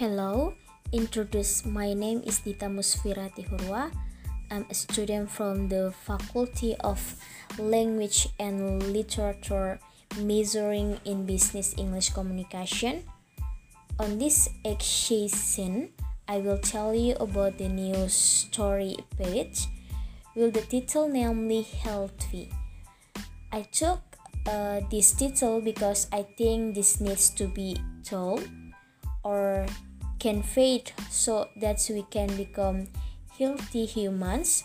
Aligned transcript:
Hello, 0.00 0.56
introduce 0.96 1.68
my 1.68 1.92
name 1.92 2.24
is 2.24 2.40
Dita 2.40 2.72
Musfira 2.72 3.28
Tihurua. 3.36 3.92
I'm 4.48 4.64
a 4.64 4.72
student 4.72 5.28
from 5.28 5.68
the 5.68 5.92
Faculty 5.92 6.72
of 6.80 6.96
Language 7.60 8.32
and 8.40 8.80
Literature 8.96 9.76
majoring 10.16 10.96
in 11.04 11.28
Business 11.28 11.76
English 11.76 12.16
Communication. 12.16 13.04
On 14.00 14.16
this 14.16 14.48
occasion, 14.64 15.92
I 16.24 16.40
will 16.40 16.64
tell 16.64 16.96
you 16.96 17.12
about 17.20 17.60
the 17.60 17.68
new 17.68 18.08
story 18.08 18.96
page 19.20 19.68
with 20.32 20.56
the 20.56 20.64
title 20.64 21.12
namely 21.12 21.60
Healthy. 21.60 22.48
I 23.52 23.68
took 23.68 24.00
uh, 24.48 24.80
this 24.88 25.12
title 25.12 25.60
because 25.60 26.08
I 26.08 26.24
think 26.24 26.72
this 26.72 27.04
needs 27.04 27.28
to 27.36 27.44
be 27.52 27.76
told 28.00 28.48
or 29.24 29.66
conveyed 30.20 30.92
so 31.08 31.48
that 31.56 31.80
we 31.88 32.04
can 32.10 32.28
become 32.36 32.86
healthy 33.38 33.86
humans 33.86 34.62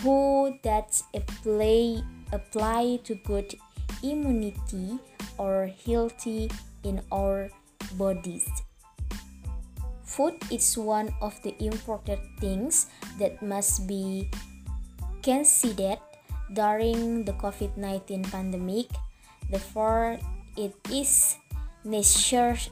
who 0.00 0.54
that 0.62 1.02
apply 1.12 2.00
apply 2.32 3.00
to 3.02 3.14
good 3.26 3.54
immunity 4.02 4.98
or 5.36 5.70
healthy 5.84 6.50
in 6.84 7.02
our 7.10 7.50
bodies. 7.98 8.46
Food 10.04 10.38
is 10.50 10.78
one 10.78 11.12
of 11.20 11.34
the 11.42 11.54
important 11.58 12.20
things 12.40 12.86
that 13.18 13.42
must 13.42 13.86
be 13.86 14.30
considered 15.22 15.98
during 16.54 17.24
the 17.24 17.32
COVID-19 17.34 18.30
pandemic. 18.30 18.88
Therefore, 19.50 20.18
it 20.56 20.74
is 20.90 21.36
necessary 21.84 22.68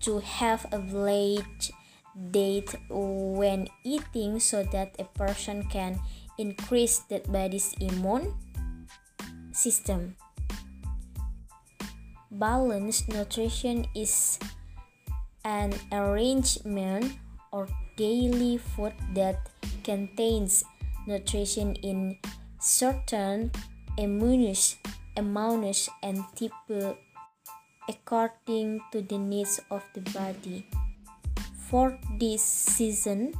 to 0.00 0.18
have 0.20 0.66
a 0.72 0.78
valid 0.78 1.44
date 2.30 2.74
when 2.88 3.68
eating 3.84 4.40
so 4.40 4.62
that 4.64 4.96
a 4.98 5.04
person 5.04 5.62
can 5.70 6.00
increase 6.38 7.00
that 7.10 7.30
body's 7.30 7.74
immune 7.80 8.34
system. 9.52 10.16
Balanced 12.30 13.08
nutrition 13.08 13.86
is 13.94 14.38
an 15.44 15.74
arrangement 15.90 17.16
or 17.52 17.68
daily 17.96 18.58
food 18.58 18.92
that 19.14 19.48
contains 19.82 20.62
nutrition 21.06 21.74
in 21.76 22.18
certain 22.60 23.50
amounts, 23.96 24.76
amounts 25.18 25.90
and 26.02 26.22
type 26.38 26.54
uh, 26.70 26.94
according 27.88 28.80
to 28.92 29.02
the 29.02 29.18
needs 29.18 29.60
of 29.70 29.82
the 29.94 30.00
body. 30.14 30.64
For 31.68 31.98
this 32.18 32.42
season, 32.42 33.34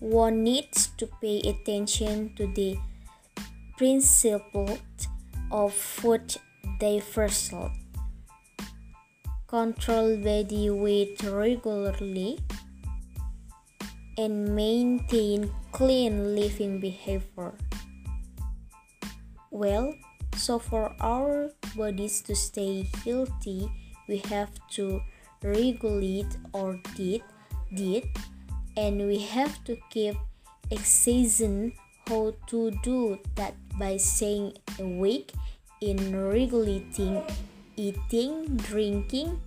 one 0.00 0.42
needs 0.42 0.88
to 0.98 1.08
pay 1.22 1.40
attention 1.40 2.34
to 2.36 2.46
the 2.52 2.76
principle 3.78 4.78
of 5.50 5.72
food 5.72 6.36
diversity. 6.78 7.72
Control 9.46 10.16
body 10.18 10.68
weight 10.70 11.22
regularly 11.22 12.38
and 14.18 14.54
maintain 14.54 15.50
clean 15.72 16.34
living 16.34 16.80
behavior. 16.80 17.54
Well, 19.50 19.94
so 20.36 20.58
for 20.58 20.94
our 21.00 21.50
bodies 21.74 22.20
to 22.22 22.36
stay 22.36 22.88
healthy, 23.04 23.70
we 24.08 24.18
have 24.30 24.50
to 24.76 25.00
regulate 25.42 26.36
our 26.54 26.78
diet, 26.96 27.22
diet 27.74 28.04
and 28.76 29.06
we 29.06 29.18
have 29.18 29.64
to 29.64 29.76
keep 29.90 30.16
exercising 30.70 31.72
how 32.08 32.34
to 32.46 32.70
do 32.82 33.18
that 33.34 33.54
by 33.78 33.96
staying 33.96 34.52
awake 34.78 35.32
in 35.80 36.14
regulating 36.14 37.22
eating, 37.76 38.56
drinking, 38.56 39.40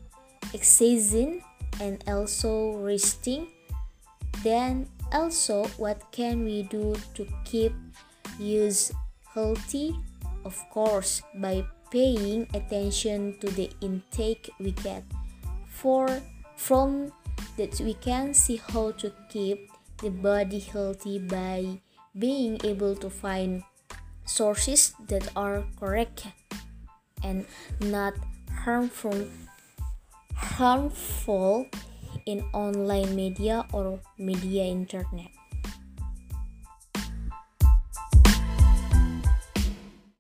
exercising, 0.54 1.44
and 1.82 2.04
also 2.08 2.78
resting. 2.78 3.48
Then 4.44 4.88
also 5.12 5.66
what 5.78 6.12
can 6.12 6.46
we 6.46 6.64
do 6.64 6.96
to 7.16 7.28
keep 7.44 7.74
use 8.38 8.92
healthy 9.34 9.98
of 10.46 10.58
course, 10.70 11.22
by 11.36 11.66
paying 11.92 12.48
attention 12.54 13.38
to 13.40 13.48
the 13.52 13.70
intake 13.82 14.50
we 14.60 14.72
get. 14.72 15.04
For 15.68 16.22
from 16.56 17.12
that 17.58 17.80
we 17.80 17.94
can 17.96 18.34
see 18.34 18.62
how 18.72 18.92
to 19.00 19.12
keep 19.30 19.72
the 20.00 20.10
body 20.10 20.60
healthy 20.60 21.20
by 21.20 21.82
being 22.18 22.60
able 22.64 22.96
to 22.96 23.10
find 23.10 23.64
sources 24.26 24.94
that 25.08 25.28
are 25.36 25.64
correct 25.80 26.28
and 27.24 27.46
not 27.82 28.14
harmful 28.64 29.28
harmful 30.36 31.68
in 32.26 32.44
online 32.54 33.16
media 33.16 33.66
or 33.74 34.00
media 34.18 34.64
internet 34.64 35.32